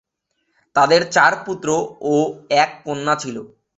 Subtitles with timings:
[0.75, 1.67] তাদের চার পুত্র
[2.03, 2.15] ও
[2.55, 3.37] এক কন্যা ছিল।